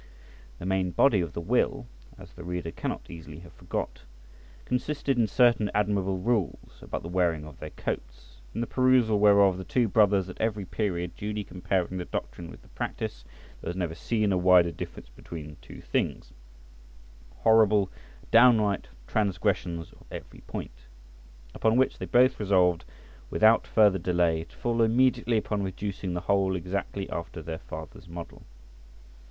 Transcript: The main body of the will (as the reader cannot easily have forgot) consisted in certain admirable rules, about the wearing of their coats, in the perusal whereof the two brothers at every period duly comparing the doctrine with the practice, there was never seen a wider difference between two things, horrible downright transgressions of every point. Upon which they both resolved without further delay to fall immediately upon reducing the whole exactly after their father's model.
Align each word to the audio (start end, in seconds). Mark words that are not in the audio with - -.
The 0.57 0.65
main 0.65 0.89
body 0.89 1.21
of 1.21 1.33
the 1.33 1.39
will 1.41 1.85
(as 2.17 2.33
the 2.33 2.43
reader 2.43 2.71
cannot 2.71 3.07
easily 3.07 3.37
have 3.41 3.53
forgot) 3.53 4.01
consisted 4.65 5.15
in 5.19 5.27
certain 5.27 5.69
admirable 5.75 6.17
rules, 6.17 6.79
about 6.81 7.03
the 7.03 7.07
wearing 7.07 7.45
of 7.45 7.59
their 7.59 7.69
coats, 7.69 8.41
in 8.55 8.61
the 8.61 8.65
perusal 8.65 9.19
whereof 9.19 9.59
the 9.59 9.63
two 9.63 9.87
brothers 9.87 10.27
at 10.27 10.41
every 10.41 10.65
period 10.65 11.15
duly 11.15 11.43
comparing 11.43 11.97
the 11.99 12.05
doctrine 12.05 12.49
with 12.49 12.63
the 12.63 12.67
practice, 12.69 13.23
there 13.61 13.69
was 13.69 13.75
never 13.77 13.93
seen 13.93 14.31
a 14.31 14.39
wider 14.39 14.71
difference 14.71 15.09
between 15.09 15.57
two 15.61 15.81
things, 15.81 16.33
horrible 17.41 17.91
downright 18.31 18.87
transgressions 19.05 19.91
of 19.91 20.07
every 20.09 20.39
point. 20.47 20.87
Upon 21.53 21.77
which 21.77 21.99
they 21.99 22.07
both 22.07 22.39
resolved 22.39 22.85
without 23.29 23.67
further 23.67 23.99
delay 23.99 24.45
to 24.45 24.55
fall 24.55 24.81
immediately 24.81 25.37
upon 25.37 25.61
reducing 25.61 26.15
the 26.15 26.21
whole 26.21 26.55
exactly 26.55 27.07
after 27.11 27.43
their 27.43 27.59
father's 27.59 28.07
model. 28.09 28.41